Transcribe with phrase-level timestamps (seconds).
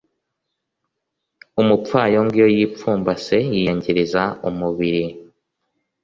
[1.61, 5.03] umupfayongo iyo yipfumbase yiyangiriza umubiri